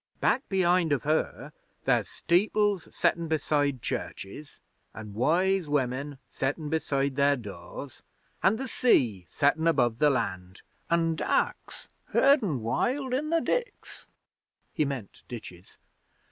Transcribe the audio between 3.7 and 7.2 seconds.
churches, an' wise women settin' beside